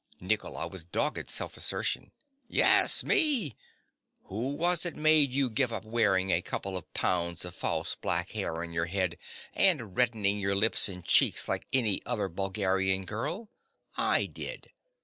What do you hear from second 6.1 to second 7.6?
a couple of pounds of